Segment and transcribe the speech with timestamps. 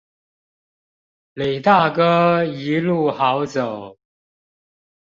[1.33, 3.99] 李大哥一路好走